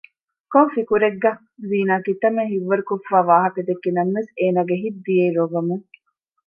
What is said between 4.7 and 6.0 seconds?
ހިތް ދިޔައީ ރޮއްވަމުން